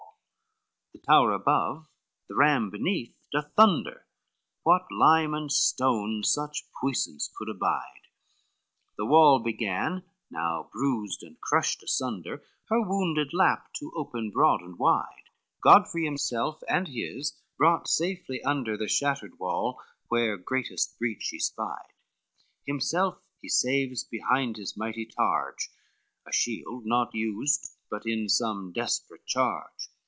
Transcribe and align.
LI 0.93 0.99
The 0.99 1.07
tower 1.15 1.31
above, 1.33 1.87
the 2.27 2.35
ram 2.35 2.69
beneath 2.69 3.15
doth 3.31 3.53
thunder, 3.55 4.05
What 4.63 4.85
lime 4.91 5.33
and 5.33 5.51
stone 5.51 6.23
such 6.23 6.63
puissance 6.79 7.27
could 7.35 7.49
abide? 7.49 8.03
The 8.97 9.05
wall 9.07 9.39
began, 9.39 10.03
new 10.29 10.65
bruised 10.71 11.23
and 11.23 11.41
crushed 11.41 11.81
asunder, 11.81 12.43
Her 12.69 12.79
wounded 12.81 13.33
lap 13.33 13.73
to 13.77 13.91
open 13.95 14.29
broad 14.29 14.61
and 14.61 14.77
wide, 14.77 15.23
Godfrey 15.63 16.05
himself 16.05 16.61
and 16.69 16.87
his 16.87 17.33
brought 17.57 17.87
safely 17.87 18.43
under 18.43 18.77
The 18.77 18.87
shattered 18.87 19.39
wall, 19.39 19.81
where 20.09 20.37
greatest 20.37 20.99
breach 20.99 21.29
he 21.31 21.39
spied, 21.39 21.93
Himself 22.67 23.19
he 23.41 23.49
saves 23.49 24.03
behind 24.03 24.55
his 24.57 24.77
mighty 24.77 25.05
targe, 25.07 25.59
A 26.27 26.31
shield 26.33 26.85
not 26.85 27.13
used 27.15 27.71
but 27.89 28.05
in 28.05 28.29
some 28.29 28.71
desperate 28.71 29.25
charge. 29.25 29.89